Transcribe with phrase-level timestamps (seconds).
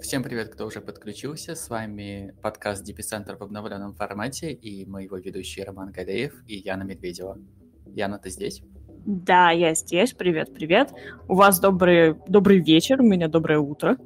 [0.00, 1.54] Всем привет, кто уже подключился.
[1.54, 6.84] С вами подкаст Дипицентр в обновленном формате и мы его ведущие Роман Гадеев и Яна
[6.84, 7.36] Медведева.
[7.94, 8.62] Яна, ты здесь?
[9.04, 10.14] Да, я здесь.
[10.14, 10.94] Привет, привет.
[11.28, 13.98] У вас добрый, добрый вечер, у меня доброе утро.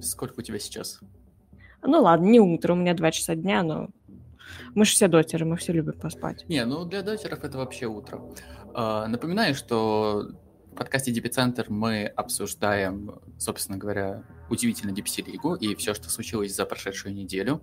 [0.00, 0.98] Сколько у тебя сейчас?
[1.82, 3.90] Ну ладно, не утро, у меня два часа дня, но
[4.74, 6.44] мы же все дотеры, мы все любим поспать.
[6.48, 8.20] Не, ну для дотеров это вообще утро.
[8.74, 10.30] Uh, напоминаю, что
[10.72, 17.14] в подкасте Дипицентр мы обсуждаем, собственно говоря, удивительно Дипси-лигу и все, что случилось за прошедшую
[17.14, 17.60] неделю.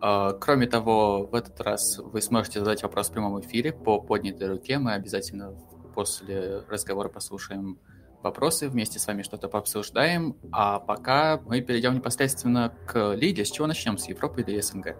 [0.00, 4.48] Uh, кроме того, в этот раз вы сможете задать вопрос в прямом эфире по поднятой
[4.48, 4.78] руке.
[4.78, 5.54] Мы обязательно
[5.94, 7.78] после разговора послушаем
[8.22, 10.36] вопросы, вместе с вами что-то пообсуждаем.
[10.52, 13.44] А пока мы перейдем непосредственно к лиге.
[13.44, 14.96] С чего начнем, с Европы или СНГ?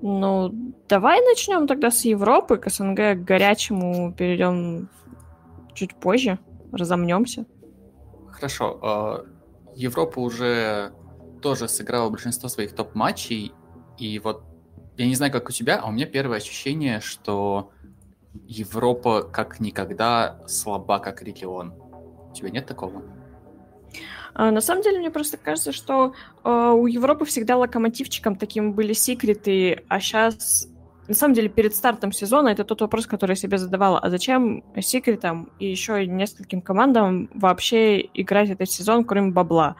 [0.00, 0.52] Ну,
[0.88, 4.88] давай начнем тогда с Европы, к СНГ, к горячему перейдем
[5.74, 6.38] чуть позже,
[6.72, 7.46] разомнемся.
[8.30, 8.78] Хорошо.
[8.82, 9.24] А,
[9.74, 10.92] Европа уже
[11.42, 13.52] тоже сыграла большинство своих топ-матчей,
[13.98, 14.42] и вот
[14.96, 17.70] я не знаю, как у тебя, а у меня первое ощущение, что
[18.46, 21.74] Европа как никогда слаба как регион.
[22.30, 23.02] У тебя нет такого?
[24.34, 28.92] А, на самом деле, мне просто кажется, что э, у Европы всегда локомотивчиком таким были
[28.92, 30.68] секреты, а сейчас,
[31.08, 33.98] на самом деле, перед стартом сезона это тот вопрос, который я себе задавала.
[33.98, 39.76] А зачем секретам и еще нескольким командам вообще играть этот сезон, кроме бабла?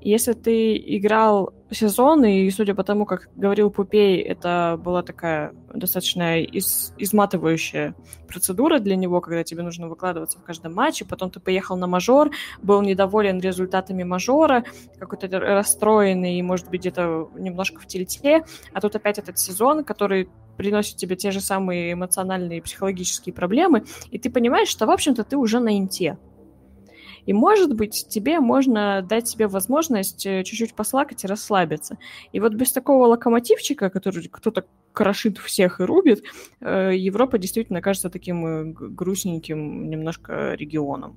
[0.00, 6.40] Если ты играл сезон, и судя по тому, как говорил Пупей, это была такая достаточно
[6.40, 7.94] из, изматывающая
[8.28, 12.30] процедура для него, когда тебе нужно выкладываться в каждом матче, потом ты поехал на мажор,
[12.62, 14.64] был недоволен результатами мажора,
[14.98, 20.96] какой-то расстроенный, может быть, где-то немножко в тельте, а тут опять этот сезон, который приносит
[20.96, 25.36] тебе те же самые эмоциональные и психологические проблемы, и ты понимаешь, что, в общем-то, ты
[25.36, 26.16] уже на инте.
[27.26, 31.98] И, может быть, тебе можно дать себе возможность э, чуть-чуть послакать и расслабиться.
[32.32, 36.22] И вот без такого локомотивчика, который кто-то крошит всех и рубит,
[36.60, 41.16] э, Европа действительно кажется таким э, грустненьким немножко регионом.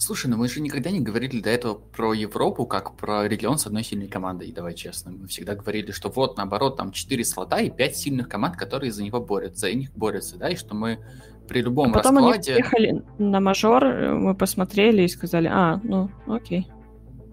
[0.00, 3.66] Слушай, ну мы же никогда не говорили до этого про Европу как про регион с
[3.66, 5.10] одной сильной командой, давай честно.
[5.10, 9.02] Мы всегда говорили, что вот, наоборот, там четыре слота и пять сильных команд, которые за
[9.02, 11.00] него борются, за них борются, да, и что мы
[11.48, 12.52] при любом а потом раскладе...
[12.52, 16.68] они приехали на мажор, мы посмотрели и сказали, а, ну, окей.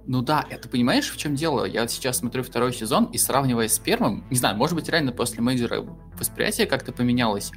[0.07, 1.65] Ну да, это понимаешь, в чем дело?
[1.65, 5.41] Я сейчас смотрю второй сезон и сравнивая с первым, не знаю, может быть, реально после
[5.41, 5.83] мейджора
[6.17, 7.51] восприятие как-то поменялось,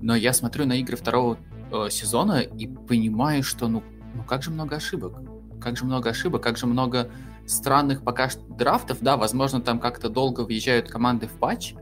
[0.00, 1.38] но я смотрю на игры второго
[1.72, 3.82] э, сезона и понимаю, что ну,
[4.14, 5.14] ну как же много ошибок.
[5.60, 7.10] Как же много ошибок, как же много
[7.46, 8.98] странных пока что драфтов.
[9.00, 11.74] Да, возможно, там как-то долго въезжают команды в патч,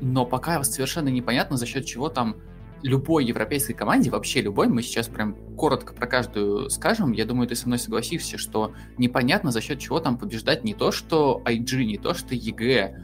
[0.00, 2.36] но пока совершенно непонятно, за счет чего там
[2.82, 7.54] любой европейской команде, вообще любой, мы сейчас прям коротко про каждую скажем, я думаю, ты
[7.54, 11.98] со мной согласишься, что непонятно, за счет чего там побеждать не то, что IG, не
[11.98, 12.94] то, что EG,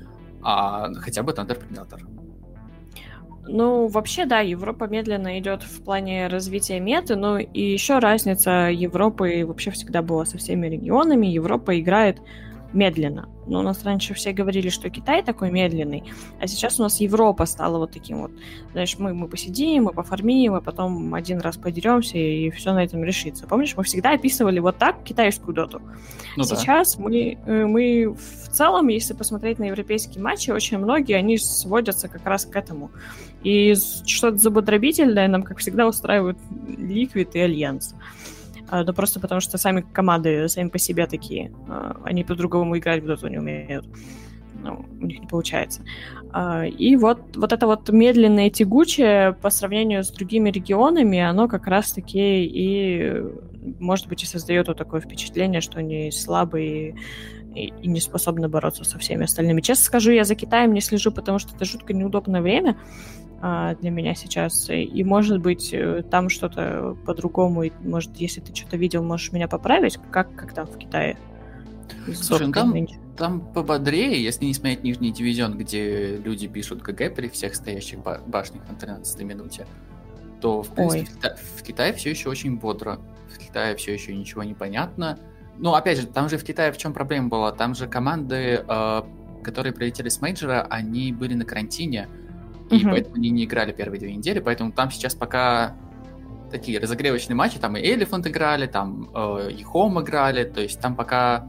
[0.42, 2.00] а хотя бы Thunder Predator.
[3.48, 9.44] Ну, вообще, да, Европа медленно идет в плане развития меты, но и еще разница Европы
[9.47, 11.26] вообще всегда была со всеми регионами.
[11.26, 12.19] Европа играет
[12.72, 13.28] медленно.
[13.47, 16.03] Но у нас раньше все говорили, что Китай такой медленный,
[16.41, 18.32] а сейчас у нас Европа стала вот таким вот.
[18.72, 23.05] Знаешь, мы, мы посидим, мы пофармим, а потом один раз подеремся, и все на этом
[23.05, 23.47] решится.
[23.47, 25.81] Помнишь, мы всегда описывали вот так китайскую доту.
[26.37, 27.05] Ну, сейчас да.
[27.05, 32.26] мы, э, мы в целом, если посмотреть на европейские матчи, очень многие, они сводятся как
[32.26, 32.91] раз к этому.
[33.43, 33.75] И
[34.06, 37.94] что-то забодробительное нам, как всегда, устраивают Liquid и Альянс.
[37.94, 37.99] А,
[38.71, 41.53] но просто потому что сами команды сами по себе такие.
[41.69, 43.87] А, они по-другому играть в доту не умеют.
[44.62, 45.82] Ну, у них не получается.
[46.32, 51.66] А, и вот, вот это вот медленное тягучее по сравнению с другими регионами, оно как
[51.66, 53.22] раз-таки и,
[53.78, 56.97] может быть, и создает вот такое впечатление, что они слабые
[57.55, 59.60] и, и не способны бороться со всеми остальными.
[59.60, 62.76] Честно скажу, я за Китаем не слежу, потому что это жутко неудобное время
[63.41, 64.70] для меня сейчас.
[64.70, 67.64] И, может быть, э, там что-то по-другому.
[67.64, 71.19] И, может, если ты что-то видел, можешь меня поправить, как, как там в Китае.
[72.14, 72.75] Слушай, ну там,
[73.16, 78.69] там пободрее, если не смотреть нижний дивизион, где люди пишут GG при всех стоящих башнях
[78.69, 79.66] на 13 минуте,
[80.40, 83.00] то, в принципе, в, Кита- в Китае все еще очень бодро.
[83.32, 85.19] В Китае все еще ничего не понятно.
[85.58, 87.52] Ну, опять же, там же в Китае в чем проблема была?
[87.52, 89.02] Там же команды, э,
[89.43, 92.08] которые прилетели с мейджора, они были на карантине,
[92.70, 92.90] и угу.
[92.90, 95.74] поэтому они не играли первые две недели, поэтому там сейчас пока
[96.50, 101.46] такие разогревочные матчи, там и Elephant играли, там э, EHOME играли, то есть там пока,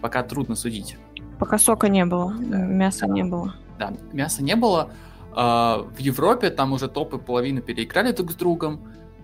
[0.00, 0.96] пока трудно судить.
[1.38, 2.58] Пока сока не было, да.
[2.58, 3.54] мяса не было.
[3.78, 4.90] Да, мяса не было.
[5.36, 8.80] Э, в Европе там уже топы половину переиграли друг с другом.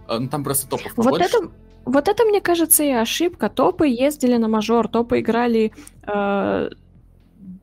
[0.08, 1.50] Э, ну, там просто топов Вот это,
[1.84, 3.48] вот это, мне кажется, и ошибка.
[3.48, 5.72] Топы ездили на мажор, топы играли
[6.06, 6.70] э,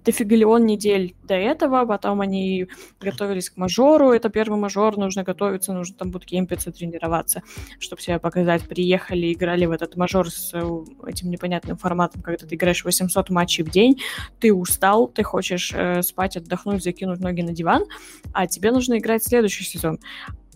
[0.05, 2.67] дофигалион недель до этого, потом они
[2.99, 7.43] готовились к мажору, это первый мажор, нужно готовиться, нужно там буткемпиться, тренироваться,
[7.79, 8.63] чтобы себя показать.
[8.67, 10.61] Приехали, играли в этот мажор с э,
[11.07, 14.01] этим непонятным форматом, когда ты играешь 800 матчей в день,
[14.39, 17.85] ты устал, ты хочешь э, спать, отдохнуть, закинуть ноги на диван,
[18.33, 19.99] а тебе нужно играть следующий сезон.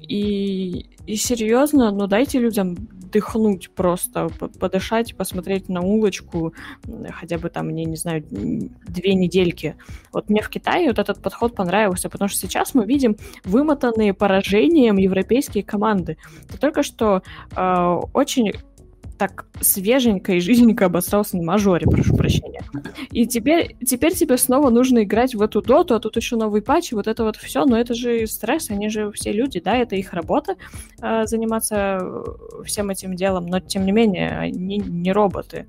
[0.07, 2.75] И, и серьезно, ну дайте людям
[3.13, 4.29] дыхнуть просто,
[4.59, 6.53] подышать, посмотреть на улочку,
[7.11, 9.75] хотя бы там, мне не знаю, две недельки.
[10.11, 13.15] Вот мне в Китае вот этот подход понравился, потому что сейчас мы видим
[13.45, 16.17] вымотанные поражением европейские команды.
[16.51, 17.21] Ты только что
[17.55, 18.53] э, очень
[19.17, 22.52] так свеженько и жизненько обосрался на мажоре, прошу прощения.
[23.11, 26.91] И теперь, теперь тебе снова нужно играть в эту доту, а тут еще новый патч,
[26.91, 30.13] вот это вот все, но это же стресс, они же все люди, да, это их
[30.13, 30.55] работа
[31.01, 35.67] э, заниматься э, всем этим делом, но тем не менее, они не роботы.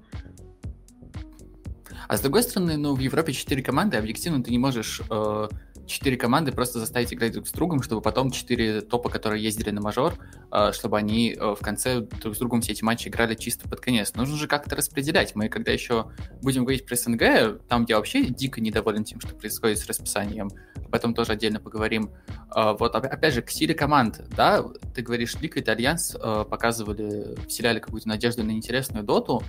[2.08, 5.48] А с другой стороны, ну, в Европе 4 команды, объективно ты не можешь э,
[5.86, 9.80] четыре команды просто заставить играть друг с другом, чтобы потом четыре топа, которые ездили на
[9.80, 10.14] мажор,
[10.52, 13.80] э, чтобы они э, в конце друг с другом все эти матчи играли чисто под
[13.80, 14.14] конец.
[14.14, 15.34] Нужно же как-то распределять.
[15.34, 16.10] Мы когда еще
[16.42, 20.50] будем говорить про СНГ, там я вообще дико недоволен тем, что происходит с расписанием.
[20.76, 22.10] Об этом тоже отдельно поговорим.
[22.54, 24.64] Э, вот опять же, к силе команд, да,
[24.94, 26.16] ты говоришь, Liquid и Альянс
[26.50, 29.42] показывали, вселяли какую-то надежду на интересную доту,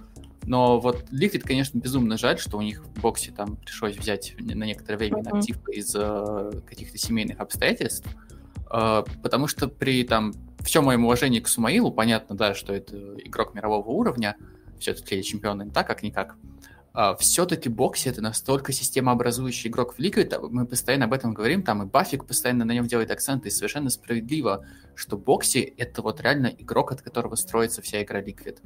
[0.45, 4.97] но вот Liquid, конечно, безумно жаль, что у них Boxi там пришлось взять на некоторое
[4.97, 5.37] время угу.
[5.37, 8.07] инактив из-за каких-то семейных обстоятельств.
[8.71, 13.55] Э, потому что при там всем моем уважении к Сумаилу, понятно, да, что это игрок
[13.55, 14.35] мирового уровня,
[14.79, 16.35] все-таки чемпион так как-никак.
[16.93, 21.83] Uh, все-таки боксе это настолько системообразующий игрок в Liquid, мы постоянно об этом говорим, там
[21.83, 24.65] и Бафик постоянно на нем делает акценты, и совершенно справедливо,
[24.95, 28.59] что боксе это вот реально игрок, от которого строится вся игра Liquid.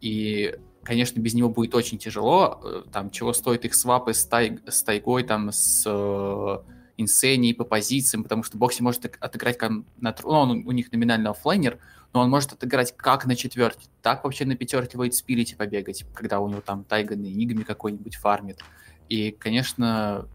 [0.00, 0.54] И
[0.86, 2.60] конечно, без него будет очень тяжело.
[2.62, 6.58] Э, там, чего стоит их свапы с, тай, с тайгой, там, с э,
[6.96, 10.14] инсенией по позициям, потому что Бокси может отыграть как на...
[10.22, 11.78] Ну, он у них номинально оффлайнер,
[12.12, 16.40] но он может отыграть как на четверке, так вообще на пятерке Void Spirit побегать, когда
[16.40, 18.60] у него там тайга на Энигме какой-нибудь фармит.
[19.08, 20.26] И, конечно,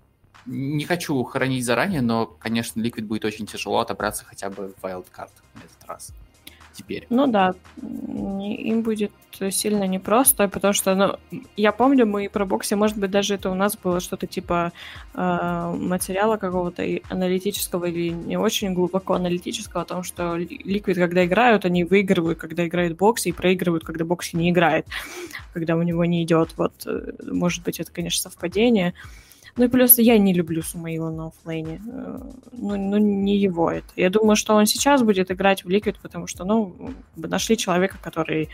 [0.46, 5.32] не хочу хоронить заранее, но, конечно, Liquid будет очень тяжело отобраться хотя бы в Wildcard
[5.56, 6.14] на этот раз
[6.74, 7.06] теперь.
[7.10, 9.12] Ну да, им будет
[9.50, 13.56] сильно непросто, потому что, ну, я помню, мы про боксе, может быть, даже это у
[13.56, 14.72] нас было что-то типа
[15.14, 21.66] э, материала какого-то аналитического или не очень глубоко аналитического о том, что Liquid, когда играют,
[21.66, 24.86] они выигрывают, когда играет бокс, и проигрывают, когда бокс не играет,
[25.54, 26.54] когда у него не идет.
[26.58, 28.94] Вот, э, может быть, это, конечно, совпадение.
[29.58, 31.82] Ну и плюс я не люблю Сумаила на оффлейне.
[31.86, 32.20] Э,
[32.54, 33.88] ну, ну, не его это.
[33.96, 38.50] Я думаю, что он сейчас будет играть в Liquid, потому что, ну, нашли человека, который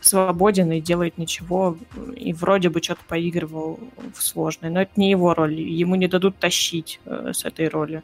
[0.00, 1.76] свободен и делает ничего,
[2.16, 3.80] и вроде бы что-то поигрывал
[4.14, 4.70] в сложной.
[4.70, 5.54] Но это не его роль.
[5.54, 8.02] Ему не дадут тащить э, с этой роли.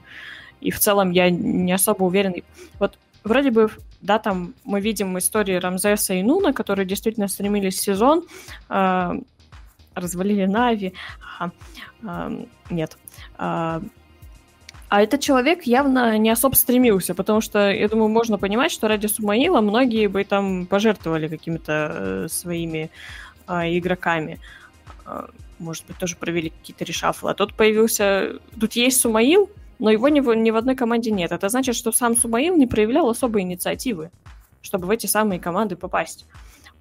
[0.60, 2.34] И в целом я не особо уверен.
[2.78, 3.70] Вот вроде бы,
[4.00, 8.24] да, там мы видим истории Рамзеса и Нуна, которые действительно стремились в сезон,
[8.68, 9.12] э,
[9.94, 10.94] развалили Нави.
[11.38, 11.52] Ага.
[12.02, 12.96] Э, нет.
[13.38, 13.80] Э,
[14.94, 19.08] а этот человек явно не особо стремился, потому что, я думаю, можно понимать, что ради
[19.08, 22.90] Сумаила многие бы там пожертвовали какими-то э, своими
[23.48, 24.38] э, игроками.
[25.04, 25.26] Э,
[25.58, 27.30] может быть, тоже провели какие-то решафлы.
[27.30, 28.38] А тут появился...
[28.60, 31.32] Тут есть Сумаил, но его ни в, ни в одной команде нет.
[31.32, 34.12] Это значит, что сам Сумаил не проявлял особой инициативы,
[34.62, 36.24] чтобы в эти самые команды попасть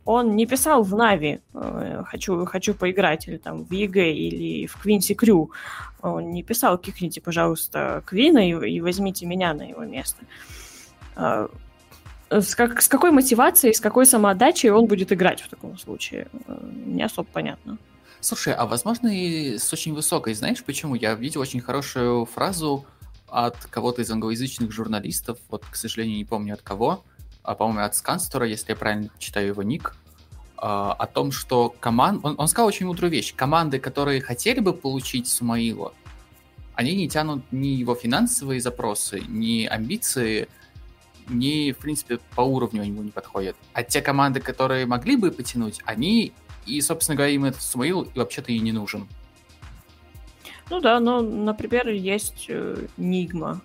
[0.06, 4.78] он не писал в Na'Vi э, «хочу, хочу поиграть» или там в EG или в
[4.78, 5.52] Quincy Crew.
[6.02, 10.24] Он не писал «кикните, пожалуйста, Квина и, и возьмите меня на его место».
[11.16, 11.48] Э,
[12.30, 16.28] с, как, с какой мотивацией, с какой самоотдачей он будет играть в таком случае?
[16.48, 17.78] Э, не особо понятно.
[18.20, 20.34] Слушай, а возможно и с очень высокой.
[20.34, 20.96] Знаешь почему?
[20.96, 22.86] Я видел очень хорошую фразу
[23.28, 27.13] от кого-то из англоязычных журналистов, вот, к сожалению, не помню от кого, а,
[27.44, 29.96] по-моему, от Сканстора, если я правильно читаю его ник,
[30.58, 32.24] а, о том, что команд...
[32.24, 33.34] Он, он сказал очень мудрую вещь.
[33.36, 35.94] Команды, которые хотели бы получить Сумаила,
[36.76, 40.48] они не тянут ни его финансовые запросы, ни амбиции,
[41.28, 43.56] ни, в принципе, по уровню ему не подходят.
[43.74, 46.34] А те команды, которые могли бы потянуть, они,
[46.66, 49.08] и, собственно говоря, им этот Сумаил вообще-то и не нужен.
[50.70, 53.62] Ну да, но, например, есть э, Нигма,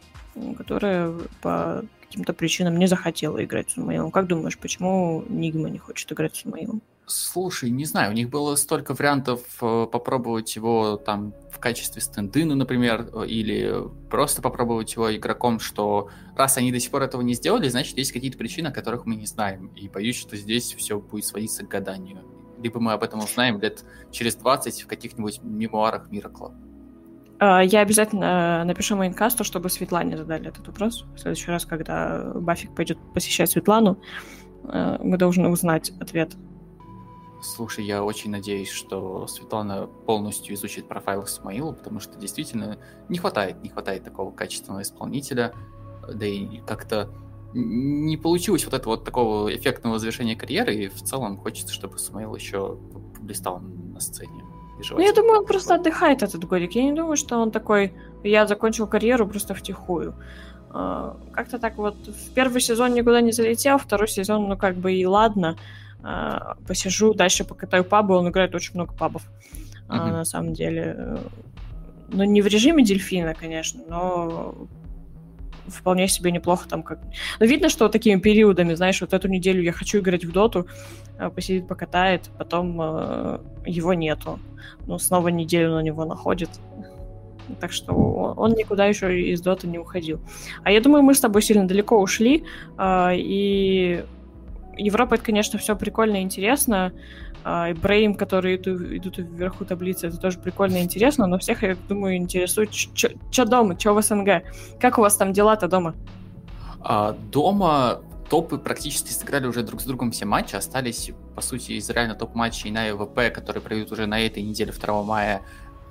[0.57, 4.11] которая по каким-то причинам не захотела играть с Сумаилом.
[4.11, 6.83] Как думаешь, почему Нигма не хочет играть с Сумаилом?
[7.07, 12.55] Слушай, не знаю, у них было столько вариантов э, попробовать его там в качестве стендына,
[12.55, 13.75] например, э, или
[14.11, 18.13] просто попробовать его игроком, что раз они до сих пор этого не сделали, значит, есть
[18.13, 19.69] какие-то причины, о которых мы не знаем.
[19.69, 22.23] И боюсь, что здесь все будет сводиться к гаданию.
[22.63, 26.55] Либо мы об этом узнаем лет через 20 в каких-нибудь мемуарах Миракла.
[27.39, 31.05] А, я обязательно напишу мейнкасту, чтобы Светлане задали этот вопрос.
[31.15, 33.99] В следующий раз, когда Бафик пойдет посещать Светлану,
[34.65, 36.37] э, мы должны узнать ответ
[37.41, 42.79] Слушай, я очень надеюсь, что Светлана полностью изучит профайл Исмаила, потому что действительно
[43.09, 45.55] не хватает, не хватает такого качественного исполнителя,
[46.13, 47.11] да и как-то
[47.55, 52.35] не получилось вот этого вот такого эффектного завершения карьеры, и в целом хочется, чтобы Исмаил
[52.35, 52.77] еще
[53.21, 54.45] блистал на сцене.
[54.91, 56.73] Ну, я думаю, он просто отдыхает этот годик.
[56.73, 57.93] Я не думаю, что он такой,
[58.25, 60.15] я закончил карьеру просто втихую.
[60.71, 64.93] А, как-то так вот в первый сезон никуда не залетел, второй сезон, ну, как бы
[64.93, 65.57] и ладно.
[66.03, 69.23] А, посижу, дальше покатаю пабы, он играет очень много пабов,
[69.89, 70.11] mm-hmm.
[70.11, 71.19] на самом деле.
[72.11, 74.55] Ну, не в режиме дельфина, конечно, но
[75.69, 76.99] вполне себе неплохо там как...
[77.41, 80.67] Но видно, что такими периодами, знаешь, вот эту неделю я хочу играть в доту,
[81.19, 84.39] а, посидит, покатает, потом э, его нету.
[84.87, 86.51] Ну, снова неделю на него находит.
[87.61, 90.21] Так что он никуда еще из доты не уходил.
[90.65, 92.45] А я думаю, мы с тобой сильно далеко ушли,
[92.79, 94.05] э, и
[94.79, 96.93] Европа, это, конечно, все прикольно и интересно.
[97.71, 101.77] И Брейм, которые идут, идут вверху таблицы, это тоже прикольно и интересно, но всех, я
[101.89, 104.43] думаю, интересует, что дома, что в СНГ.
[104.81, 105.95] Как у вас там дела-то дома?
[106.81, 111.89] А, дома топы практически сыграли уже друг с другом все матчи, остались, по сути, из
[111.91, 115.43] реально топ-матчей на ЕВП, которые пройдут уже на этой неделе 2 мая,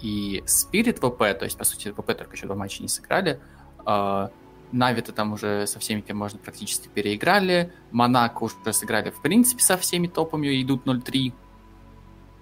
[0.02, 3.40] и Spirit ВП, то есть, по сути, ВП только еще два матча не сыграли.
[3.86, 4.30] А,
[4.72, 7.72] Нави-то там уже со всеми, кем можно, практически переиграли.
[7.92, 11.34] Монако уже сыграли, в принципе, со всеми топами, идут 0-3.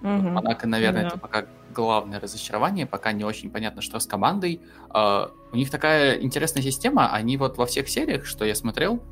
[0.02, 0.08] Угу.
[0.08, 1.08] Монако, наверное, да.
[1.08, 4.60] это пока главное разочарование, пока не очень понятно, что с командой.
[4.90, 9.02] Uh, у них такая интересная система, они вот во всех сериях, что я смотрел,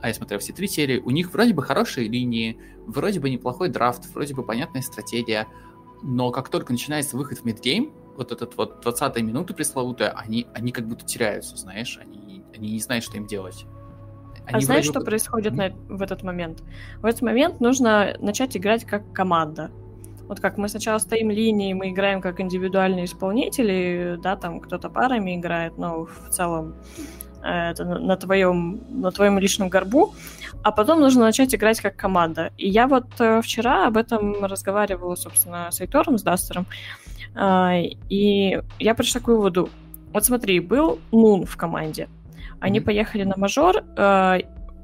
[0.00, 3.68] а я смотрел все три серии, у них вроде бы хорошие линии, вроде бы неплохой
[3.68, 5.46] драфт, вроде бы понятная стратегия,
[6.02, 10.72] но как только начинается выход в мидгейм, вот этот вот 20 минуты пресловутая, они, они
[10.72, 12.28] как будто теряются, знаешь, они
[12.58, 13.66] они не знают, что им делать.
[14.46, 16.62] А они а знаешь, что происходит на, в этот момент?
[17.00, 19.70] В этот момент нужно начать играть как команда.
[20.28, 25.36] Вот как мы сначала стоим линией, мы играем как индивидуальные исполнители, да, там кто-то парами
[25.36, 26.74] играет, но в целом
[27.42, 30.14] э, это на, твоем, на твоем личном горбу,
[30.62, 32.52] а потом нужно начать играть как команда.
[32.58, 36.66] И я вот э, вчера об этом разговаривала, собственно, с Эйтором, с Дастером,
[37.34, 39.70] э, и я пришла к выводу.
[40.12, 42.08] Вот смотри, был Мун в команде,
[42.60, 42.84] они mm-hmm.
[42.84, 44.40] поехали на мажор, э,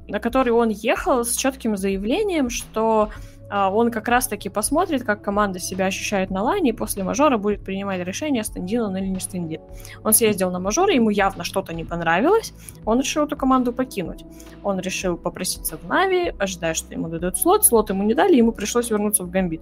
[0.07, 3.09] на который он ехал с четким заявлением, что
[3.49, 8.05] он как раз-таки посмотрит, как команда себя ощущает на лайне, и после мажора будет принимать
[8.05, 9.61] решение, стендин он или не стендин.
[10.03, 12.53] Он съездил на мажор, ему явно что-то не понравилось,
[12.85, 14.25] он решил эту команду покинуть.
[14.63, 18.51] Он решил попроситься в Нави, ожидая, что ему дадут слот, слот ему не дали, ему
[18.51, 19.61] пришлось вернуться в Гамбит.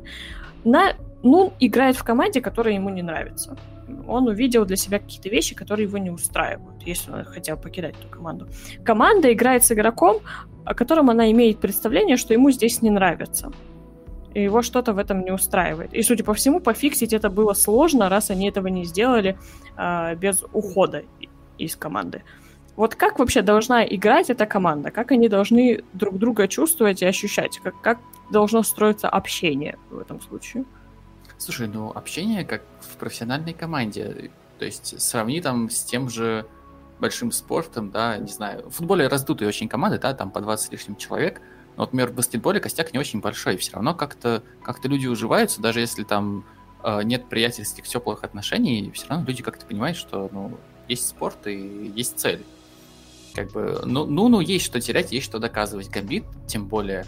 [0.64, 0.94] На...
[1.22, 3.58] Ну, играет в команде, которая ему не нравится
[4.08, 8.08] он увидел для себя какие-то вещи, которые его не устраивают, если он хотел покидать эту
[8.08, 8.48] команду.
[8.84, 10.22] Команда играет с игроком,
[10.66, 13.52] о котором она имеет представление, что ему здесь не нравится.
[14.34, 15.94] И его что-то в этом не устраивает.
[15.94, 19.38] И, судя по всему, пофиксить это было сложно, раз они этого не сделали
[19.78, 21.04] э, без ухода
[21.58, 22.24] из команды.
[22.76, 24.90] Вот как вообще должна играть эта команда?
[24.90, 27.60] Как они должны друг друга чувствовать и ощущать?
[27.60, 28.00] Как, как
[28.32, 30.66] должно строиться общение в этом случае?
[31.38, 34.32] Слушай, ну общение как в профессиональной команде.
[34.58, 36.46] То есть сравни там с тем же
[37.00, 38.70] большим спортом, да, не знаю.
[38.70, 41.42] В футболе раздутые очень команды, да, там по 20 с лишним человек.
[41.76, 43.58] Но, например, в баскетболе костяк не очень большой.
[43.58, 46.46] Все равно как-то как люди уживаются, даже если там
[46.84, 51.92] э, нет приятельских теплых отношений, все равно люди как-то понимают, что ну, есть спорт и
[51.96, 52.44] есть цель.
[53.34, 55.90] Как бы, ну, ну, ну, есть что терять, есть что доказывать.
[55.90, 57.06] Гамбит, тем более,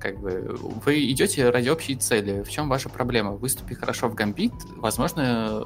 [0.00, 2.42] как бы вы идете ради общей цели.
[2.42, 3.32] В чем ваша проблема?
[3.32, 5.64] Выступи хорошо в Гамбит, возможно,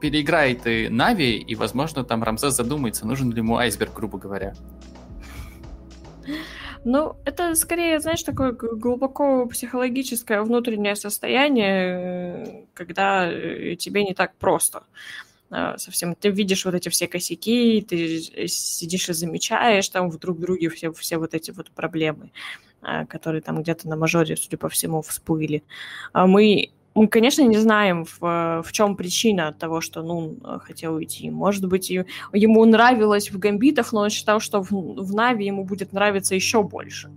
[0.00, 4.54] переиграет и Нави, и, возможно, там Рамзес задумается, нужен ли ему айсберг, грубо говоря.
[6.84, 14.82] Ну, это скорее, знаешь, такое глубоко психологическое внутреннее состояние, когда э, тебе не так просто
[15.50, 16.14] э, совсем.
[16.14, 20.92] Ты видишь вот эти все косяки, ты сидишь и замечаешь там в друг друге все,
[20.92, 22.30] все вот эти вот проблемы.
[22.84, 25.62] А, которые там где-то на мажоре, судя по всему, всплыли.
[26.12, 30.94] А мы, мы конечно, не знаем, в, в чем причина того, что Нун э, хотел
[30.94, 31.30] уйти.
[31.30, 35.92] Может быть, ему нравилось в Гамбитах, но он считал, что в, в Нави ему будет
[35.92, 37.10] нравиться еще больше.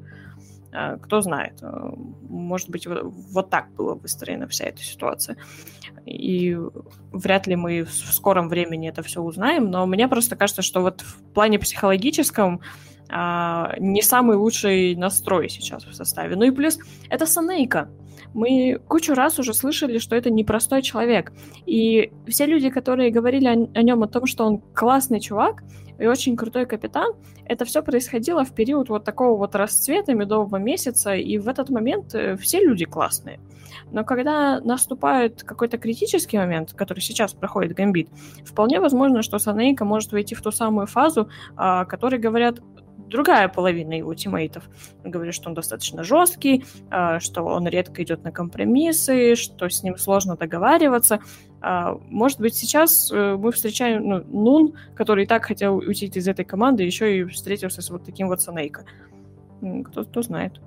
[0.71, 1.91] Э, кто знает, э,
[2.29, 5.37] может быть, вот так была выстроена вся эта ситуация.
[6.05, 6.57] И
[7.11, 11.01] вряд ли мы в скором времени это все узнаем, но мне просто кажется, что вот
[11.01, 12.61] в плане психологическом
[13.09, 16.35] а, не самый лучший настрой сейчас в составе.
[16.35, 16.79] Ну и плюс
[17.09, 17.89] это Санейка.
[18.35, 21.31] Мы кучу раз уже слышали, что это непростой человек.
[21.65, 25.63] И все люди, которые говорили о, о нем, о том, что он классный чувак
[25.97, 27.13] и очень крутой капитан,
[27.45, 32.13] это все происходило в период вот такого вот расцвета медового месяца, и в этот момент
[32.13, 33.39] э, все люди классные.
[33.91, 38.09] Но когда наступает какой-то критический момент, который сейчас проходит Гамбит,
[38.45, 42.59] вполне возможно, что Санейка может войти в ту самую фазу, о которой говорят
[43.09, 44.63] другая половина его тиммейтов.
[45.03, 49.97] Говорит, что он достаточно жесткий, а, что он редко идет на компромиссы, что с ним
[49.97, 51.19] сложно договариваться.
[51.61, 56.27] А, может быть, сейчас э, мы встречаем ну, Нун, который и так хотел уйти из
[56.27, 58.85] этой команды, еще и встретился с вот таким вот Санейко.
[59.85, 60.59] Кто, кто знает.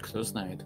[0.00, 0.64] Кто знает.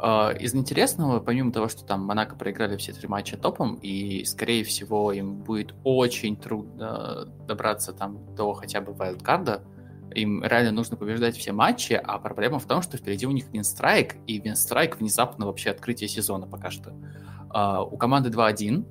[0.00, 4.64] А, из интересного, помимо того, что там Монако проиграли все три матча топом, и, скорее
[4.64, 9.62] всего, им будет очень трудно добраться там до хотя бы вайлдкарда,
[10.14, 14.16] им реально нужно побеждать все матчи, а проблема в том, что впереди у них Винстрайк,
[14.26, 16.90] и Винстрайк внезапно вообще открытие сезона пока что.
[17.50, 18.84] Uh, у команды 2-1,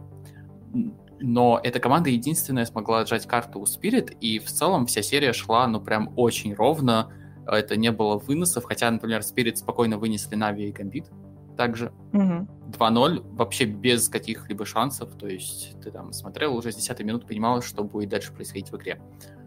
[1.19, 5.67] но эта команда единственная смогла отжать карту у Spirit, и в целом вся серия шла,
[5.67, 7.11] ну, прям очень ровно,
[7.45, 11.09] это не было выносов, хотя, например, Spirit спокойно вынесли Нави и Гамбит
[11.55, 11.91] также.
[12.13, 12.47] Угу.
[12.77, 17.61] 2-0, вообще без каких-либо шансов, то есть ты там смотрел уже с 10 минут, понимал,
[17.61, 18.99] что будет дальше происходить в игре.
[18.99, 19.46] Uh,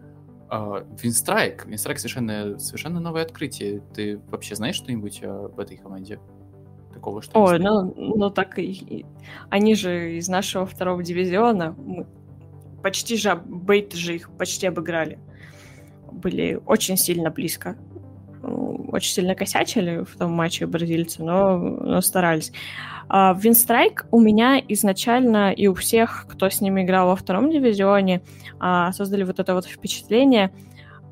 [0.51, 3.81] Винстрайк совершенно, совершенно новое открытие.
[3.93, 6.19] Ты вообще знаешь что-нибудь об этой команде?
[6.93, 9.05] Такого, что Ой, ну, ну так и,
[9.49, 11.73] они же из нашего второго дивизиона.
[11.77, 12.05] Мы
[12.83, 15.17] почти же, Бейт же их почти обыграли.
[16.11, 17.77] Были очень сильно близко.
[18.41, 22.51] Очень сильно косячили в том матче бразильцы, но, но старались.
[23.07, 28.21] А, Винстрайк у меня изначально и у всех, кто с ними играл во втором дивизионе,
[28.59, 30.51] а, создали вот это вот впечатление,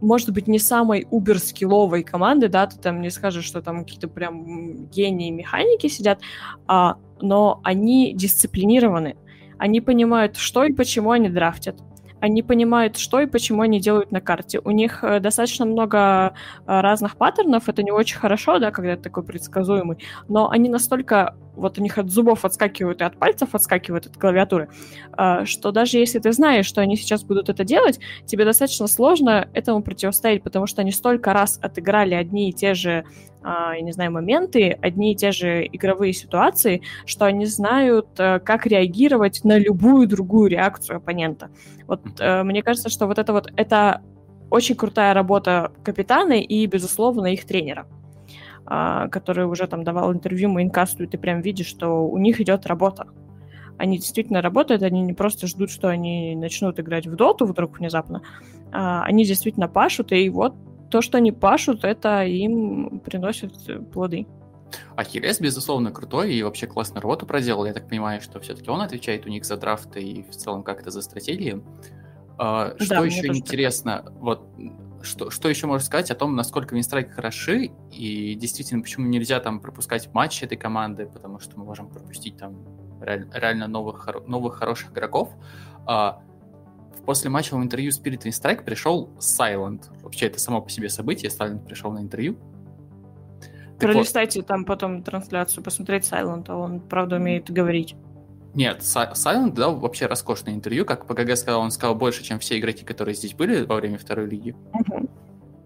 [0.02, 4.88] может быть, не самой убер-скилловой команды, да, ты там не скажешь, что там какие-то прям
[4.88, 6.22] гении механики сидят,
[6.68, 9.18] а, но они дисциплинированы,
[9.58, 11.76] они понимают, что и почему они драфтят,
[12.20, 14.60] они понимают, что и почему они делают на карте.
[14.64, 16.34] У них э, достаточно много
[16.68, 21.36] э, разных паттернов, это не очень хорошо, да, когда это такой предсказуемый, но они настолько,
[21.56, 24.70] вот у них от зубов отскакивают и от пальцев отскакивают от клавиатуры,
[25.18, 29.48] э, что даже если ты знаешь, что они сейчас будут это делать, тебе достаточно сложно
[29.54, 33.06] этому противостоять, потому что они столько раз отыграли одни и те же
[33.44, 38.66] я не знаю, моменты, одни и те же игровые ситуации, что они знают, э, как
[38.66, 41.50] реагировать на любую другую реакцию оппонента.
[41.88, 44.02] Вот э, мне кажется, что вот это вот это
[44.50, 47.88] очень крутая работа капитана и, безусловно, их тренера,
[48.66, 52.66] а, который уже там давал интервью Майнкасту, и ты прям видишь, что у них идет
[52.66, 53.08] работа.
[53.78, 58.22] Они действительно работают, они не просто ждут, что они начнут играть в доту вдруг внезапно,
[58.72, 60.56] а, они действительно пашут, и вот
[60.90, 63.54] то, что они пашут, это им приносит
[63.92, 64.28] плоды.
[64.96, 67.66] Ахиллес, безусловно, крутой и вообще классную работу проделал.
[67.66, 70.92] Я так понимаю, что все-таки он отвечает у них за драфты и в целом как-то
[70.92, 71.64] за стратегии.
[72.38, 74.14] А, что да, еще интересно, так.
[74.14, 74.48] вот
[75.02, 79.60] что, что еще можно сказать о том, насколько Винстрайк хороши, и действительно, почему нельзя там
[79.60, 82.58] пропускать матчи этой команды, потому что мы можем пропустить там
[83.02, 85.34] реально новых, новых хороших игроков.
[85.86, 86.22] А,
[87.06, 89.86] после матчевого интервью Spirit and Strike пришел Silent.
[90.02, 91.32] Вообще, это само по себе событие.
[91.32, 92.38] Silent пришел на интервью.
[93.80, 94.48] Пролистайте вот...
[94.48, 97.96] там потом трансляцию, посмотреть Silent, а он, правда, умеет говорить.
[98.54, 100.86] Нет, Silent дал вообще роскошное интервью.
[100.86, 104.28] Как ПГГ сказал, он сказал больше, чем все игроки, которые здесь были во время второй
[104.28, 104.56] лиги.
[104.74, 105.10] Uh-huh.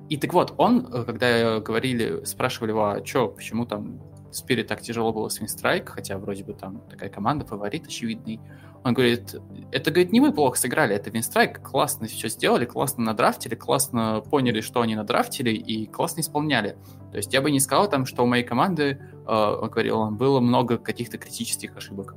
[0.10, 4.00] И так вот, он, э, когда говорили, спрашивали его, а что, почему там
[4.34, 8.40] Spirit так тяжело было с Винстрайк, хотя вроде бы там такая команда, фаворит очевидный,
[8.84, 9.36] он говорит,
[9.72, 14.60] это, говорит, не мы плохо сыграли, это Винстрайк классно все сделали, классно надрафтили, классно поняли,
[14.62, 16.78] что они надрафтили и классно исполняли.
[17.12, 20.18] То есть я бы не сказал там, что у моей команды, э, он говорил, он
[20.18, 22.16] было много каких-то критических ошибок.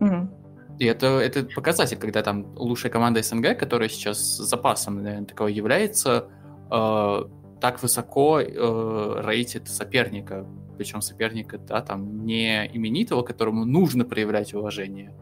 [0.00, 0.78] Mm-hmm.
[0.78, 6.28] И это, это показатель, когда там лучшая команда СНГ, которая сейчас запасом, наверное, такого является,
[6.70, 7.24] э,
[7.60, 10.46] так высоко э, рейтит соперника.
[10.82, 15.14] Причем соперника, да, там не именитого, которому нужно проявлять уважение,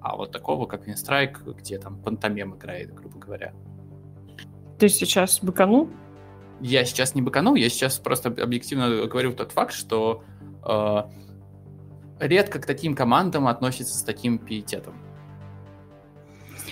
[0.00, 3.52] а вот такого, как Винстрайк, где там пантомем играет, грубо говоря.
[4.78, 5.90] Ты сейчас быканул?
[6.62, 10.24] Я сейчас не быканул, я сейчас просто объективно говорю тот факт, что
[10.66, 11.02] э,
[12.20, 14.94] редко к таким командам относятся с таким пиететом.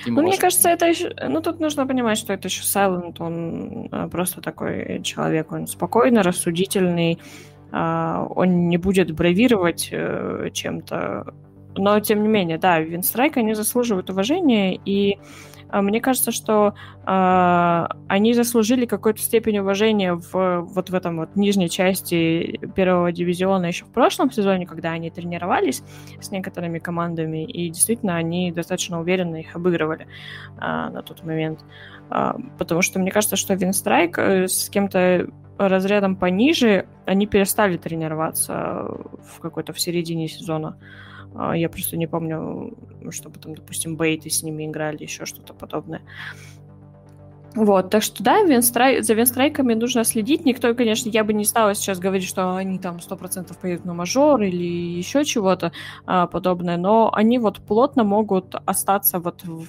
[0.07, 1.15] Ну, мне кажется, это еще...
[1.29, 6.23] Ну, тут нужно понимать, что это еще Сайлент, он э, просто такой человек, он спокойный,
[6.23, 7.19] рассудительный,
[7.73, 11.35] он не будет бравировать э, чем-то.
[11.75, 15.21] Но, тем не менее, да, Винстрайк, они заслуживают уважения, и а,
[15.81, 16.75] мне кажется, что
[17.07, 23.67] э, они заслужили какую-то степень уважения в, вот в этом вот нижней части первого дивизиона
[23.67, 25.83] еще в прошлом сезоне, когда они тренировались
[26.21, 31.65] с некоторыми командами, и действительно они достаточно уверенно их обыгрывали э, на тот момент.
[32.11, 38.89] Э, потому что мне кажется, что Винстрайк э, с кем-то разрядом пониже, они перестали тренироваться
[39.23, 40.77] в какой-то в середине сезона.
[40.79, 42.77] А, я просто не помню,
[43.11, 46.03] чтобы там, допустим, бейты с ними играли, еще что-то подобное.
[47.55, 49.03] Вот, так что да, винстрай...
[49.03, 50.45] за винстрайками нужно следить.
[50.47, 54.41] Никто, конечно, я бы не стала сейчас говорить, что они там 100% поедут на мажор
[54.43, 55.73] или еще чего-то
[56.07, 59.67] а, подобное, но они вот плотно могут остаться вот в,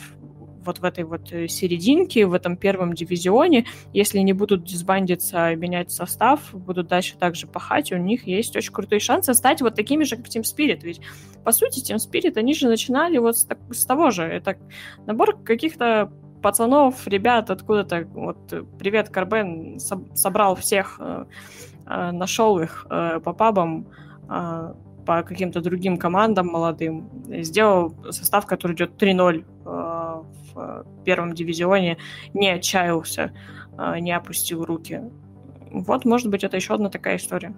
[0.65, 5.91] вот в этой вот э, серединке, в этом первом дивизионе, если не будут дисбандиться, менять
[5.91, 10.17] состав, будут дальше также пахать, у них есть очень крутые шансы стать вот такими же,
[10.17, 10.81] как Team Spirit.
[10.83, 11.01] Ведь,
[11.43, 14.23] по сути, Team Spirit, они же начинали вот с, с того же.
[14.23, 14.57] Это
[15.05, 16.11] набор каких-то
[16.43, 21.25] пацанов, ребят откуда-то, вот, привет, Карбен, со- собрал всех, э,
[21.87, 23.87] э, нашел их э, по пабам,
[24.29, 24.73] э,
[25.05, 27.09] по каким-то другим командам молодым,
[27.43, 30.23] сделал состав, который идет 3-0 э,
[30.53, 31.97] в первом дивизионе,
[32.33, 33.33] не отчаялся,
[33.77, 35.01] э, не опустил руки.
[35.71, 37.55] Вот, может быть, это еще одна такая история.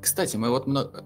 [0.00, 1.04] Кстати, мы вот много...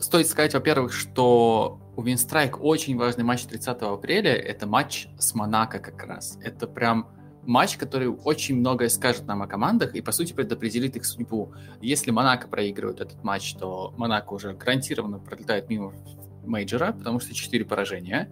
[0.00, 4.32] Стоит сказать, во-первых, что у Winstrike очень важный матч 30 апреля.
[4.32, 6.38] Это матч с Монако как раз.
[6.40, 7.08] Это прям
[7.42, 11.54] матч, который очень многое скажет нам о командах и, по сути, предопределит их судьбу.
[11.80, 15.92] Если Монако проигрывает этот матч, то Монако уже гарантированно пролетает мимо
[16.44, 18.30] мейджора, потому что 4 поражения.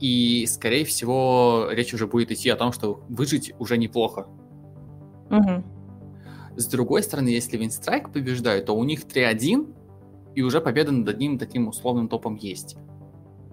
[0.00, 4.26] И, скорее всего, речь уже будет идти о том, что выжить уже неплохо.
[5.30, 5.64] Угу.
[6.56, 9.74] С другой стороны, если Винстрайк побеждают, то у них 3-1,
[10.34, 12.76] и уже победа над одним таким условным топом есть.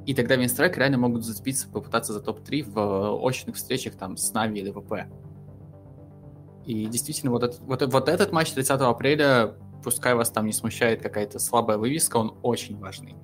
[0.05, 4.59] И тогда Винстрайк реально могут зацепиться, попытаться за топ-3 в очных встречах там с Нави
[4.59, 5.07] или ВП.
[6.65, 11.01] И действительно, вот этот, вот, вот этот матч 30 апреля, пускай вас там не смущает
[11.01, 13.15] какая-то слабая вывеска, он очень важный.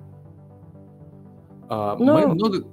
[1.68, 2.64] Uh, ну, мы много...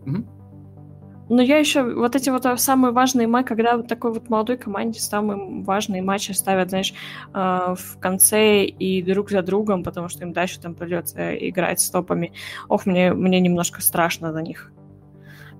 [1.29, 4.57] Но я еще вот эти вот э, самые важные матчи, когда вот такой вот молодой
[4.57, 6.93] команде самые важные матчи ставят, знаешь,
[7.33, 11.89] э, в конце и друг за другом, потому что им дальше там придется играть с
[11.89, 12.33] топами.
[12.69, 14.71] Ох, мне, мне немножко страшно за них.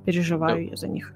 [0.06, 0.72] Переживаю да.
[0.72, 1.14] я за них.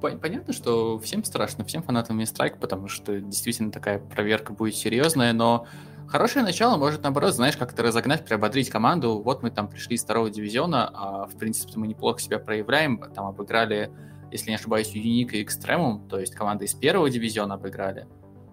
[0.00, 5.66] Понятно, что всем страшно, всем фанатам Страйк, потому что действительно такая проверка будет серьезная, но
[6.08, 9.20] Хорошее начало может, наоборот, знаешь, как-то разогнать, приободрить команду.
[9.20, 12.98] Вот мы там пришли из второго дивизиона, а в принципе мы неплохо себя проявляем.
[13.14, 13.90] Там обыграли,
[14.32, 18.06] если не ошибаюсь, Юник и Экстремум, то есть команды из первого дивизиона обыграли.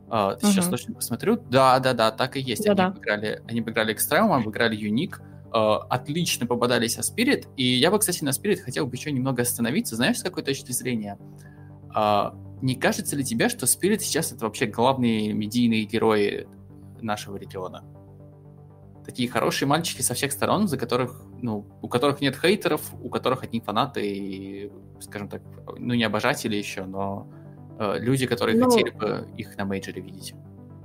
[0.07, 0.47] Uh, угу.
[0.47, 1.37] Сейчас точно посмотрю.
[1.49, 2.63] Да, да, да, так и есть.
[2.63, 2.87] Да, они, да.
[2.87, 5.21] Обыграли, они обыграли Экстремум, обыграли Юник.
[5.51, 7.47] Uh, отлично попадались о Спирит.
[7.55, 9.95] И я бы, кстати, на Спирит хотел бы еще немного остановиться.
[9.95, 11.17] Знаешь, с какой точки зрения?
[11.95, 16.47] Uh, не кажется ли тебе, что Спирит сейчас это вообще главные медийные герои
[17.05, 17.83] нашего региона.
[19.05, 23.43] Такие хорошие мальчики со всех сторон, за которых, ну, у которых нет хейтеров, у которых
[23.43, 25.41] одни фанаты и, скажем так,
[25.77, 27.27] ну, не обожатели еще, но
[27.77, 30.33] э, люди, которые ну, хотели бы их на мейджоре видеть.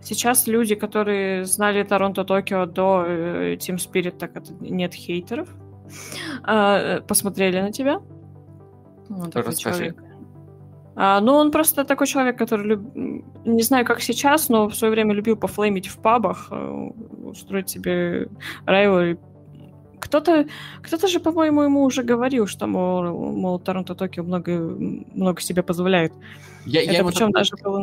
[0.03, 5.49] Сейчас люди, которые знали Торонто-Токио до э, Team Spirit, так это нет хейтеров,
[6.47, 8.03] э, посмотрели на тебя.
[9.09, 9.79] Вот Расскажи.
[9.79, 10.10] Человек.
[11.03, 12.95] А, ну, он просто такой человек, который, люб...
[13.47, 16.91] не знаю, как сейчас, но в свое время любил пофлеймить в пабах, э,
[17.25, 18.29] устроить себе
[18.67, 19.19] райвелри.
[19.99, 20.47] Кто-то,
[20.83, 24.53] кто-то же, по-моему, ему уже говорил, что, мол, мол Торонто Токио много,
[25.15, 26.13] много себе позволяет.
[26.67, 27.79] Я, Это я причем даже было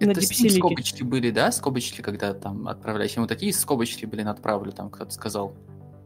[0.00, 1.52] на Это скобочки были, да?
[1.52, 3.16] Скобочки, когда там отправлялись.
[3.16, 5.52] Ему такие скобочки, блин, отправлю, там кто-то сказал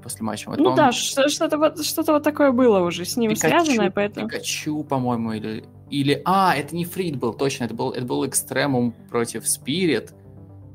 [0.03, 0.51] после матча.
[0.51, 4.29] Вот, ну да, что-то вот, что-то вот такое было уже с ним Пикачу, связанное, поэтому...
[4.29, 5.65] Пикачу, по-моему, или...
[5.91, 6.23] Или...
[6.25, 10.15] А, это не Фрид был, точно, это был, это был Экстремум против Спирит,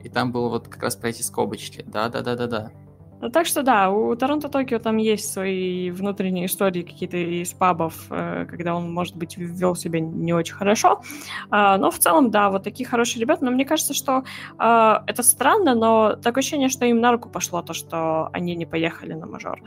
[0.03, 1.83] и там было вот как раз про эти скобочки.
[1.87, 2.71] Да-да-да-да-да.
[3.19, 8.05] Ну, так что да, у Торонто Токио там есть свои внутренние истории какие-то из пабов,
[8.11, 11.01] э, когда он, может быть, вел себя не очень хорошо.
[11.49, 13.43] А, но в целом, да, вот такие хорошие ребята.
[13.43, 14.23] Но мне кажется, что
[14.57, 18.65] а, это странно, но такое ощущение, что им на руку пошло то, что они не
[18.65, 19.61] поехали на мажор.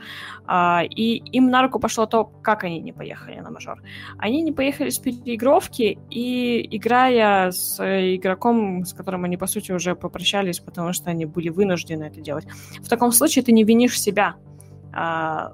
[0.45, 3.81] А, и им на руку пошло то, как они не поехали на мажор.
[4.17, 9.95] Они не поехали с переигровки, и играя с игроком, с которым они, по сути, уже
[9.95, 12.45] попрощались, потому что они были вынуждены это делать.
[12.79, 14.35] В таком случае ты не винишь себя.
[14.93, 15.53] А,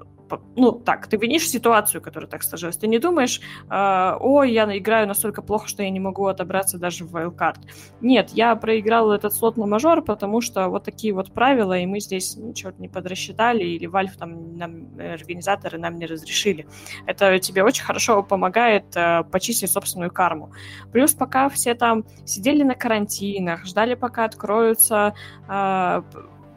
[0.56, 2.76] ну, так, ты винишь ситуацию, которая так сложилась.
[2.76, 7.04] Ты не думаешь, э, ой, я играю настолько плохо, что я не могу отобраться даже
[7.04, 7.58] в wildcard.
[8.00, 12.00] Нет, я проиграл этот слот на мажор, потому что вот такие вот правила, и мы
[12.00, 16.66] здесь ничего не подрасчитали, или Valve там, нам, организаторы нам не разрешили.
[17.06, 20.52] Это тебе очень хорошо помогает э, почистить собственную карму.
[20.92, 25.14] Плюс пока все там сидели на карантинах, ждали, пока откроются
[25.48, 26.02] э,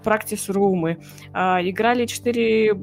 [0.03, 0.99] практис-румы,
[1.33, 2.73] играли 4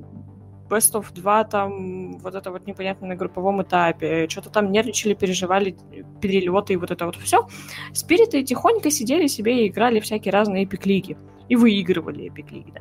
[0.69, 5.77] Best of 2 там вот это вот непонятно на групповом этапе, что-то там нервничали, переживали
[6.21, 7.49] перелеты и вот это вот все.
[7.93, 11.17] Спириты тихонько сидели себе и играли всякие разные эпик-лиги.
[11.49, 12.81] И выигрывали эпик-лиги, да.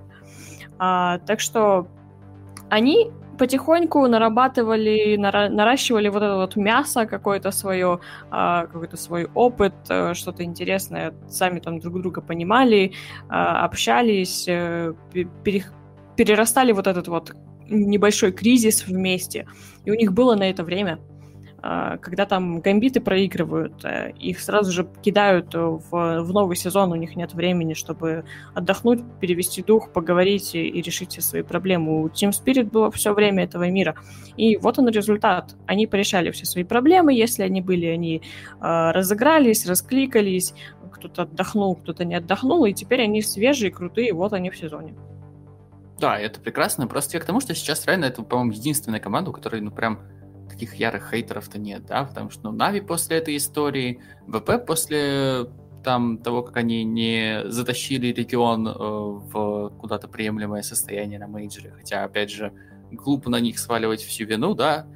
[0.77, 1.87] А, так что
[2.69, 7.99] они потихоньку нарабатывали, нара- наращивали вот это вот мясо какое-то свое,
[8.31, 12.91] а, какой-то свой опыт, а, что-то интересное, сами там друг друга понимали,
[13.29, 14.93] а, общались, а,
[15.43, 15.65] пере-
[16.15, 17.33] перерастали вот этот вот
[17.69, 19.45] небольшой кризис вместе,
[19.85, 20.99] и у них было на это время.
[21.59, 26.95] А, когда там гамбиты проигрывают, э, их сразу же кидают в, в новый сезон, у
[26.95, 32.03] них нет времени, чтобы отдохнуть, перевести дух, поговорить и, и решить все свои проблемы.
[32.03, 33.95] У Team Spirit было все время этого мира.
[34.35, 35.55] И вот он результат.
[35.65, 38.21] Они порешали все свои проблемы, если они были, они
[38.61, 40.53] э, разыгрались, раскликались,
[40.91, 44.95] кто-то отдохнул, кто-то не отдохнул, и теперь они свежие, крутые, вот они в сезоне.
[45.99, 46.87] Да, это прекрасно.
[46.87, 49.99] Просто я к тому, что сейчас реально это, по-моему, единственная команда, у которой, ну, прям
[50.57, 55.45] таких ярых хейтеров-то нет, да, потому что, ну, Нави после этой истории, ВП после
[55.83, 62.03] там того, как они не затащили регион э, в куда-то приемлемое состояние на мейджоре, хотя,
[62.03, 62.51] опять же,
[62.91, 64.87] глупо на них сваливать всю вину, да,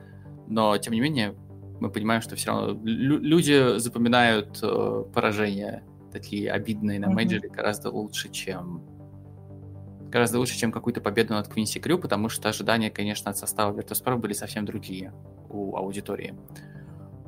[0.48, 1.36] но, тем не менее,
[1.80, 7.56] мы понимаем, что все равно люди запоминают э, поражения такие обидные на мейджоре mm-hmm.
[7.56, 8.82] гораздо лучше, чем
[10.12, 14.18] гораздо лучше, чем какую-то победу над Квинси Крю, потому что ожидания, конечно, от состава Virtus.pro
[14.18, 15.14] были совсем другие
[15.50, 16.36] у аудитории.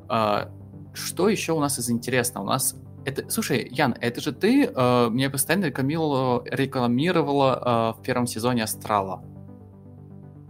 [0.08, 0.50] А,
[0.92, 2.44] что еще у нас из интересного?
[2.44, 8.02] У нас это, слушай, Ян, это же ты э, мне постоянно рекламировала, рекламировала э, в
[8.02, 9.22] первом сезоне Астрала.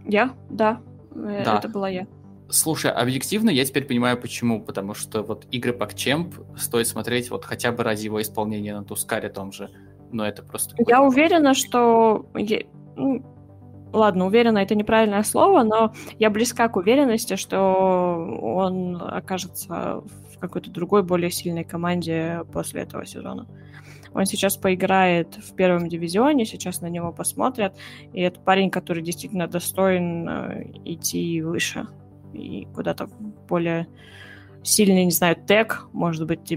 [0.05, 0.33] Я?
[0.49, 0.81] Да.
[1.13, 1.57] Э, да.
[1.57, 2.07] Это была я.
[2.49, 4.61] Слушай, объективно я теперь понимаю, почему.
[4.61, 9.29] Потому что вот игры PacChamp стоит смотреть вот хотя бы ради его исполнения на Тускаре
[9.29, 9.69] том же
[10.15, 10.75] но это просто...
[10.87, 12.25] Я уверена, что...
[12.95, 13.23] Ну,
[13.91, 17.59] ладно, уверена, это неправильное слово, но я близка к уверенности, что
[18.41, 20.01] он окажется
[20.33, 23.47] в какой-то другой, более сильной команде после этого сезона.
[24.13, 27.75] Он сейчас поиграет в первом дивизионе, сейчас на него посмотрят,
[28.13, 31.87] и это парень, который действительно достоин э, идти выше
[32.33, 33.09] и куда-то
[33.49, 33.87] более
[34.63, 36.49] сильный, не знаю, тег, может быть,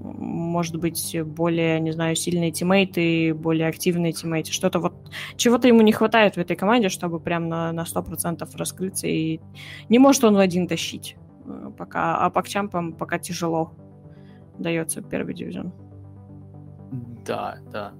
[0.00, 4.50] может быть, более, не знаю, сильные тиммейты, более активные тиммейты.
[4.50, 4.94] Что-то вот,
[5.36, 9.06] чего-то ему не хватает в этой команде, чтобы прям на, на 100% раскрыться.
[9.06, 9.40] И
[9.88, 12.16] не может он в один тащить э, пока.
[12.16, 13.72] А пакчампам пока тяжело
[14.58, 15.72] дается первый дивизион.
[17.26, 17.92] Да, да.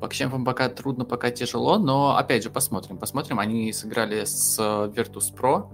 [0.00, 2.98] Пакчампам пока трудно, пока тяжело, но опять же посмотрим.
[2.98, 5.66] Посмотрим, они сыграли с Virtus.pro.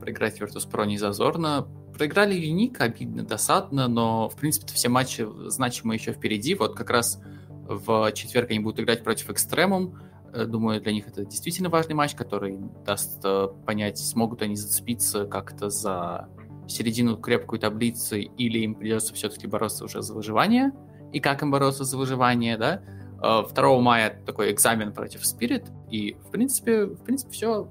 [0.00, 6.12] Проиграть Virtus.pro не зазорно Проиграли Юник, обидно, досадно, но, в принципе, все матчи значимые еще
[6.12, 6.54] впереди.
[6.54, 7.22] Вот как раз
[7.66, 9.98] в четверг они будут играть против Экстремум.
[10.34, 15.24] Э, думаю, для них это действительно важный матч, который даст э, понять, смогут они зацепиться
[15.24, 16.28] как-то за
[16.68, 20.72] середину крепкую таблицы, или им придется все-таки бороться уже за выживание,
[21.14, 22.82] и как им бороться за выживание, да.
[23.20, 27.68] 2 э, мая такой экзамен против Spirit, и, в принципе, в принципе, все,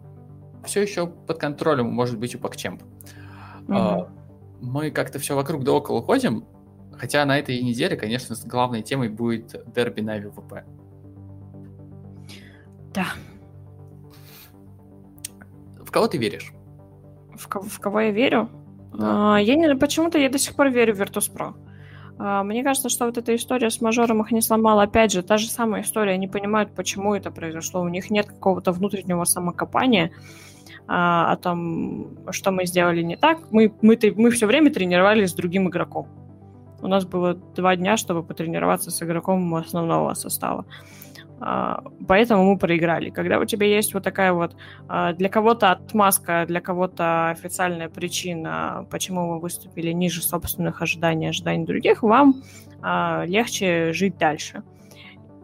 [0.66, 2.82] все еще под контролем может быть у Пакчемп.
[3.68, 4.10] Mm-hmm.
[4.62, 6.46] Мы как-то все вокруг да около ходим,
[6.94, 10.64] хотя на этой неделе, конечно, главной темой будет дерби на ВВП.
[12.94, 13.08] Да.
[15.84, 16.52] В кого ты веришь?
[17.36, 18.50] В, кого, в кого я верю?
[18.94, 19.36] Да.
[19.36, 21.54] А, я не, почему-то я до сих пор верю в Virtus.pro.
[22.18, 24.84] А, мне кажется, что вот эта история с мажором их не сломала.
[24.84, 26.14] Опять же, та же самая история.
[26.14, 27.82] Они понимают, почему это произошло.
[27.82, 30.12] У них нет какого-то внутреннего самокопания
[30.88, 33.52] а, о том, что мы сделали не так.
[33.52, 36.08] Мы, мы, мы все время тренировались с другим игроком.
[36.82, 40.66] У нас было два дня, чтобы потренироваться с игроком основного состава.
[41.40, 43.10] А, поэтому мы проиграли.
[43.10, 44.56] Когда у тебя есть вот такая вот
[44.88, 51.66] а, для кого-то отмазка, для кого-то официальная причина, почему вы выступили ниже собственных ожиданий, ожиданий
[51.66, 52.44] других, вам
[52.82, 54.64] а, легче жить дальше.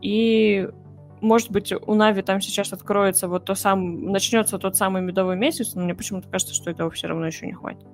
[0.02, 0.70] И
[1.22, 5.76] может быть, у Na'Vi там сейчас откроется вот то сам, начнется тот самый медовый месяц,
[5.76, 7.88] но мне почему-то кажется, что этого все равно еще не хватит.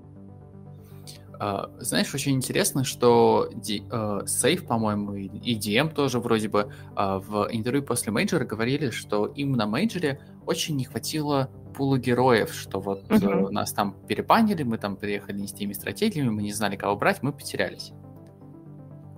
[1.40, 7.50] Э, знаешь, очень интересно, что Сейф, э, по-моему, и DM тоже вроде бы uh, в
[7.52, 13.04] интервью после мейджора говорили, что им на мейджоре очень не хватило пула героев, что вот
[13.04, 13.52] uh-huh.
[13.52, 17.22] нас там перепанили, мы там приехали не с теми стратегиями, мы не знали, кого брать,
[17.22, 17.92] мы потерялись.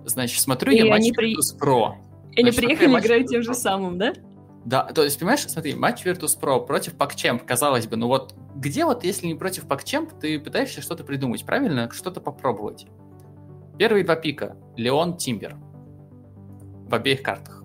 [0.04, 1.34] Значит, смотрю и я матч при...
[1.34, 1.94] Virtus Pro.
[2.32, 4.12] И они приехали играть тем же самым, да?
[4.64, 8.84] Да, то есть, понимаешь, смотри, матч Virtus Pro против PacChamp, казалось бы, ну вот где
[8.84, 11.90] вот, если не против PacChamp, ты пытаешься что-то придумать, правильно?
[11.90, 12.86] Что-то попробовать.
[13.78, 14.56] Первые два пика.
[14.76, 15.56] Леон, Тимбер.
[15.56, 17.64] В обеих картах.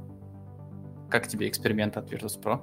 [1.10, 2.62] Как тебе эксперимент от Virtus Pro?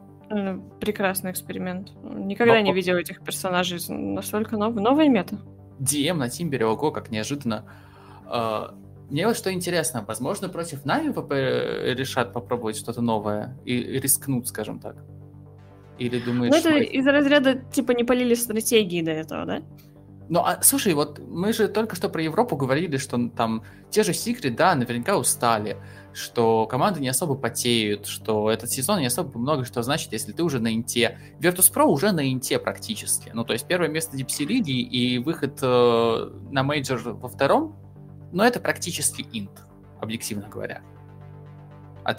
[0.80, 1.92] Прекрасный эксперимент.
[2.02, 2.60] Никогда Но...
[2.60, 4.82] не видел этих персонажей настолько новый.
[4.82, 5.38] Новая мета.
[5.78, 7.66] DM на Тимбере, ого, как неожиданно.
[9.12, 11.08] Мне вот что интересно, возможно, против Нави
[11.94, 14.96] решат попробовать что-то новое и рискнут, скажем так.
[15.98, 16.50] Или думаешь...
[16.50, 16.78] Ну, это что...
[16.78, 19.62] из разряда, типа, не полили стратегии до этого, да?
[20.30, 24.14] Ну, а слушай, вот мы же только что про Европу говорили, что там те же
[24.14, 25.76] Секрет, да, наверняка устали,
[26.14, 30.42] что команды не особо потеют, что этот сезон не особо много что значит, если ты
[30.42, 31.18] уже на инте.
[31.38, 33.30] Virtus.pro уже на инте практически.
[33.34, 37.76] Ну, то есть первое место DPC лиги и выход э, на мейджор во втором,
[38.32, 39.64] но это практически инт,
[40.00, 40.82] объективно говоря.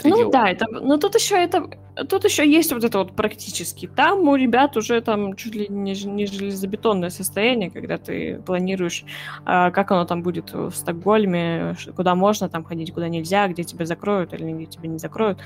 [0.06, 1.70] Ну да, это, но тут еще это,
[2.08, 3.88] тут еще есть вот это вот практически.
[3.88, 9.04] Там у ребят уже там чуть ли не, не железобетонное состояние, когда ты планируешь,
[9.46, 13.86] э, как оно там будет в Стокгольме, куда можно там ходить, куда нельзя, где тебя
[13.86, 15.40] закроют или где тебя не закроют.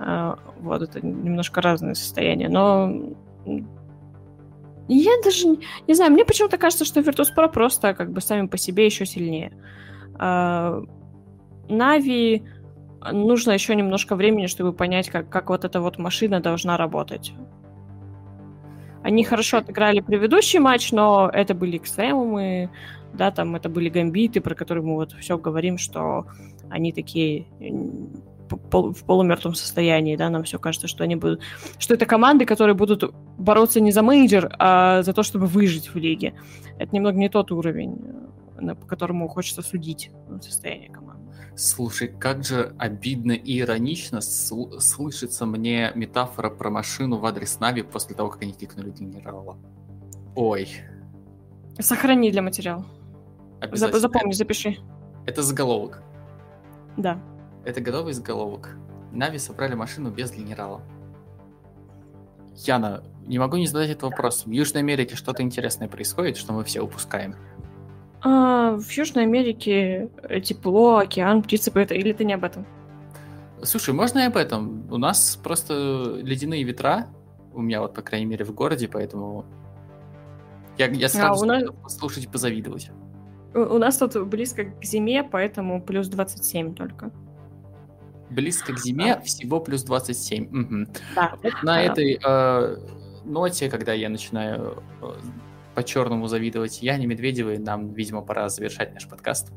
[0.00, 2.92] Э, вот это немножко разное состояние, но
[4.88, 5.46] я даже
[5.86, 9.52] не знаю, мне почему-то кажется, что Virtus.pro просто как бы сами по себе еще сильнее.
[11.68, 12.42] Нави
[13.12, 17.32] нужно еще немножко времени, чтобы понять, как, как вот эта вот машина должна работать.
[19.02, 22.68] Они хорошо отыграли предыдущий матч, но это были экстремумы,
[23.14, 26.26] да, там это были гамбиты, про которые мы вот все говорим, что
[26.68, 27.46] они такие
[28.50, 31.40] в полумертвом состоянии, да, нам все кажется, что они будут,
[31.78, 35.96] что это команды, которые будут бороться не за мейджор, а за то, чтобы выжить в
[35.96, 36.34] лиге.
[36.78, 37.96] Это немного не тот уровень
[38.60, 41.32] по которому хочется судить состояние команды.
[41.56, 47.82] Слушай, как же обидно и иронично сл- слышится мне метафора про машину в адрес Нави
[47.82, 49.58] после того, как они кикнули Генерала.
[50.36, 50.68] Ой.
[51.78, 52.84] Сохрани для материала.
[53.72, 54.76] Запомни, запиши.
[55.26, 56.02] Это заголовок.
[56.96, 57.20] Да.
[57.64, 58.76] Это готовый заголовок.
[59.12, 60.82] Нави собрали машину без генерала.
[62.54, 64.44] Яна, не могу не задать этот вопрос.
[64.46, 67.34] В Южной Америке что-то интересное происходит, что мы все упускаем.
[68.22, 71.92] А, в Южной Америке э, тепло, океан, птицы поют.
[71.92, 72.66] Или ты не об этом?
[73.62, 74.90] Слушай, можно и об этом?
[74.90, 77.08] У нас просто ледяные ветра.
[77.52, 79.44] У меня вот, по крайней мере, в городе, поэтому
[80.78, 81.64] я, я сразу а, нас...
[81.82, 82.90] послушать и позавидовать.
[83.54, 87.10] У, у нас тут близко к зиме, поэтому плюс 27 только.
[88.30, 89.20] Близко к зиме а.
[89.20, 90.44] всего плюс 27.
[90.44, 90.92] Угу.
[91.16, 91.32] Да.
[91.42, 91.82] Вот на да.
[91.82, 92.76] этой э,
[93.24, 95.12] ноте, когда я начинаю э,
[95.80, 97.56] по-черному завидовать Яне Медведевой.
[97.56, 99.50] Нам, видимо, пора завершать наш подкаст.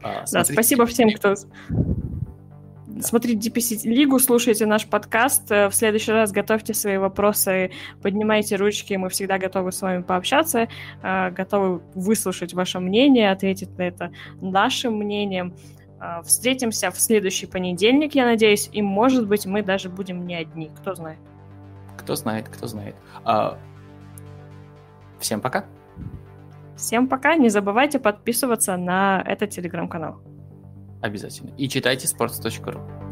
[0.00, 1.34] А, да, спасибо всем, кто...
[1.66, 3.02] Да.
[3.02, 5.50] Смотрите DPC Лигу, слушайте наш подкаст.
[5.50, 10.68] Э, в следующий раз готовьте свои вопросы, поднимайте ручки, мы всегда готовы с вами пообщаться,
[11.02, 15.56] э, готовы выслушать ваше мнение, ответить на это нашим мнением.
[16.00, 20.70] Э, встретимся в следующий понедельник, я надеюсь, и, может быть, мы даже будем не одни,
[20.76, 21.18] кто знает.
[21.96, 22.94] Кто знает, кто знает.
[23.24, 23.58] А,
[25.22, 25.64] Всем пока.
[26.76, 27.36] Всем пока.
[27.36, 30.20] Не забывайте подписываться на этот телеграм-канал.
[31.00, 31.50] Обязательно.
[31.56, 33.11] И читайте sports.ru.